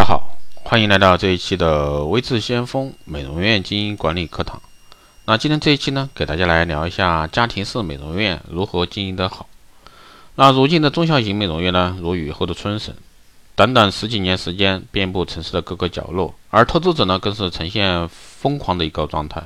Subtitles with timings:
[0.00, 4.62] 大家好，欢迎来到这一期的微智先锋美容院经营管理课堂。
[5.26, 9.46] 那今天这一期呢，给大家来聊一下家庭式美容院如何经营得好。
[10.36, 12.94] 那如今的中小型美容院呢，如雨后的春笋，
[13.54, 19.42] 短短十几年时间，遍布城市的各个角落，而投资者呢，更是呈现疯狂的一个状态。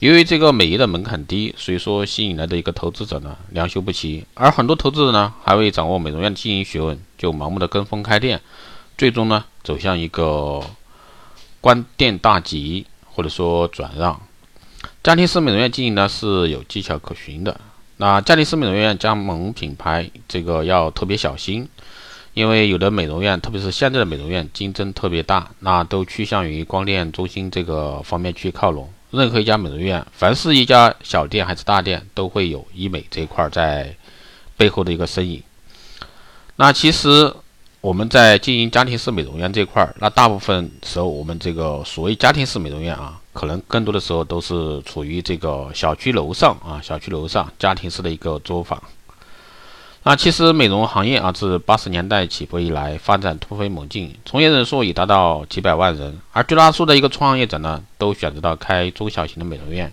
[0.00, 8.40] 由于这个美业的门槛低，所以说吸引来的一个投资者呢良莠不齐，而很多投资者呢还未掌握美容院的经营学问，就盲目的跟风开店，
[8.98, 10.60] 最终呢走向一个
[11.60, 14.20] 关店大吉或者说转让。
[15.02, 17.58] 家庭式美容院经营呢是有技巧可循的，
[17.96, 21.68] 那家庭式美容院加盟品牌这个要特别小心，
[22.34, 28.92] 因为有的美容院，特别是现在的美容院竞争特别大，那都趋向于光电中心这个方面去靠拢。
[29.10, 33.96] 任何一家美容院，凡是一家小店还是大店，都会有医美这一块在
[34.56, 35.42] 背后的一个身影。
[36.56, 37.32] 那其实
[37.80, 48.82] 我们在经营家庭式美容院这块儿，那大部分时候我们这个所谓家庭式美容院啊，可能更多的时候都是处于这个小区楼上啊，小区楼上家庭式的一个作坊。
[50.02, 56.18] 那其实美容行业啊，自八十年代起步以来，发展突飞猛进，从业人数已达到几百万人。
[56.32, 59.92] 而绝大多数的一个创业者呢，都选择到开中小型的美容院。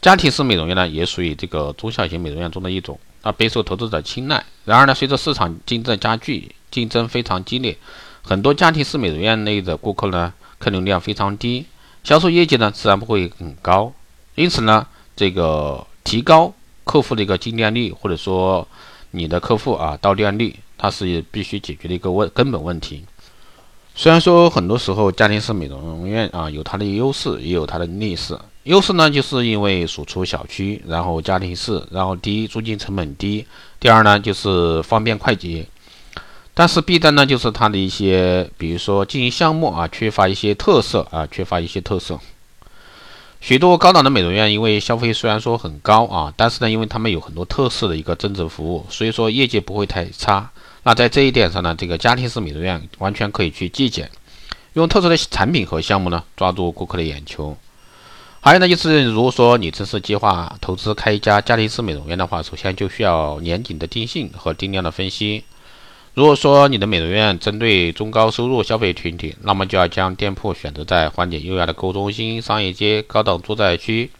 [0.00, 4.44] 家庭式美容院呢，也属于这个中小型美容院中的一种，啊，备受投资者青睐。
[4.64, 7.76] 然而呢，随着市场竞争加剧，竞争非常激烈，
[8.22, 11.66] 很多家庭式美容院内的顾客呢，客流量非常低，
[12.04, 13.92] 销售业绩呢，自然不会很高。
[14.34, 16.52] 因此呢，这个提高
[16.84, 18.66] 客户的一个进店率，或者说
[19.10, 23.04] 你的客户啊，到店率，它是必须解决的一个问根本问题。
[23.94, 28.38] 虽然说很多时候家庭式美容院啊有它的优势，也有它的劣势。
[28.64, 33.44] 优势呢，就是因为所处小区，然后家庭式，然后第一租金成本低，
[33.80, 35.66] 第二呢就是方便快捷。
[36.60, 42.20] 但是弊端呢，就是它的一些，比如说经营项目啊，缺乏一些特色啊，缺乏一些特色。
[43.40, 50.50] 许多高档的美容院，因为消费虽然说很高啊，但是呢，因为他们有很多特色的一个增值服务，所以说业绩不会太差。
[50.82, 54.10] 那在这一点上呢，这个家庭式美容院完全可以去借鉴，
[54.74, 57.56] 用特色的产品和项目呢，抓住顾客的眼球。
[58.42, 65.42] 还有呢，就是如果说你正式计划投资开一家家庭式美容院的话，首先就需要严谨的定性和定量的分析。
[66.12, 74.10] 如果说你的美容院针对中高收入消费群体，那么就要将店铺选择在环境优雅的购物中心、商业街、高档住宅区。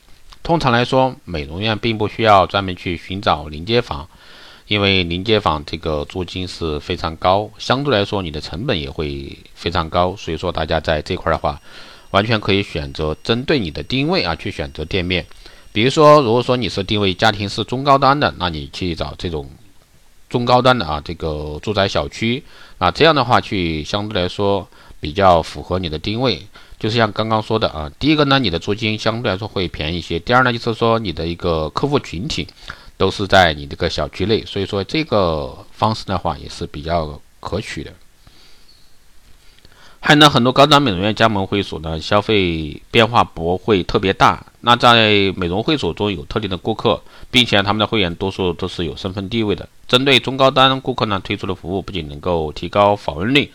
[0.42, 4.08] 通常来说，美容院并不需要专门去寻找临街房，
[4.68, 10.14] 因为临街房这个租金是非常高，相对来说你的成本也会非常高。
[10.16, 11.60] 所以说，大家在这块的话，
[12.12, 15.26] 完全可以选择针对你的定位啊去选择店面。
[15.72, 19.50] 比如说，如果说你是定位家庭式中高端的，那你去找这种。
[20.30, 22.42] 中高端的啊，这个住宅小区
[22.78, 24.66] 啊，这样的话去相对来说
[25.00, 26.40] 比较符合你的定位，
[26.78, 32.46] 就是像刚刚说的啊，第一个呢，你的租金相对来说会便宜一些；第二呢，就是说你的一个客户群体
[32.96, 37.92] 都是在你这个小区内，所以说这个方式的话也是比较可取的。
[40.02, 44.46] 还有呢，很多高端美容院加盟会所呢，消费变化不会特别大。
[44.60, 49.68] 那在美容会所中有特定的顾客，并且他们的会员多数都是有身份地位的。
[49.90, 53.50] 针对中高端顾客呢，推出的服务不仅能够提高访问率，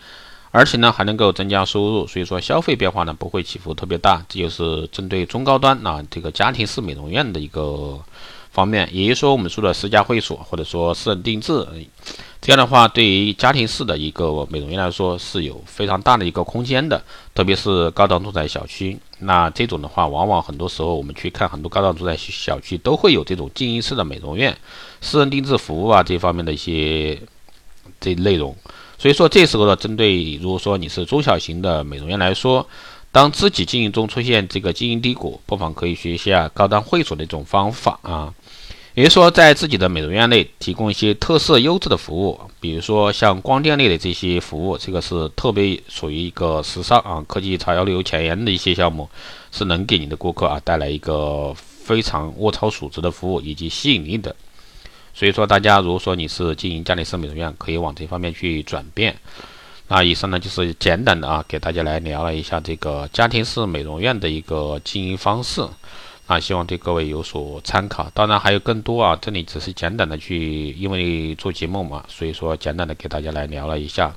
[0.52, 2.06] 而且呢还能够增加收入。
[2.06, 4.24] 所以说消费变化呢不会起伏特别大。
[4.28, 7.98] 这就是针对中高端啊这个家庭式美容院的一个。
[8.56, 11.52] 方面，也就是说，我们说的私家会所或者说私人定制，
[12.40, 17.02] 这样的话，对于家庭式的一个美容院来说是有非常大的一个空间的，
[17.34, 18.96] 特别是高档住宅小区。
[19.18, 24.56] 那这种的话，往往很多时候我们去看很多高档住宅小区都会有这种经营式的美容院、
[25.00, 27.18] 私人定制服务啊这方面的一些
[27.98, 28.54] 这内容。
[28.98, 32.66] 所以说，这时候呢，针对如果说你是中小型的美容院来说，
[33.10, 38.32] 当自己经营中出现这个经营低谷，不妨可以学一下高端会所的一种方法啊。
[38.96, 49.06] 也就是说，在自己的美容院内提供一些特色优质的服务，比如说像光电类的这些服务，这个是特别属于一个时尚啊、科技潮流前沿的一些项目，
[49.52, 54.34] 是能给你的顾客啊带来一个非常物超所值的服务以及吸引力的。
[55.12, 59.14] 所以说，大家如果说你是经营家庭式美容院，可以往这方面去转变。
[59.88, 65.62] 那以上呢就是简短的啊，给大家来聊了一下这个家庭式美容院的一个经营方式。
[66.26, 68.10] 啊，希望对各位有所参考。
[68.12, 74.14] 当然还有更多啊，这里只是简短的去，因为做节目嘛，所以说简短的给大家来聊了一下。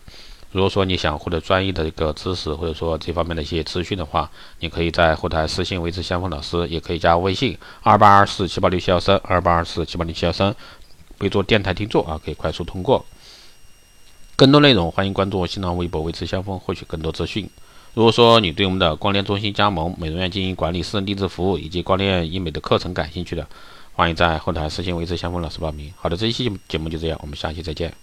[0.52, 4.28] 如果说你想获得专业的一个知识，或者说这方面的一些资讯的话，
[4.60, 10.56] 你可以在后台私信维持先锋老师，也可以加微信二八二四七八六七幺三二八二四七八六七幺三，
[11.20, 13.06] 备注电台听众啊，可以快速通过。
[14.36, 17.48] 更多内容欢迎关注新浪微博“维持相锋”获取更多资讯。
[18.00, 23.46] 如果说你对我们的光电中心加盟、美容院经营管理、私人定制服务以及光电医美的课程感兴趣的，
[23.92, 25.92] 欢迎在后台私信维持相锋老师报名。
[25.98, 27.94] 好的，这一期节目就这样，我们下期再见。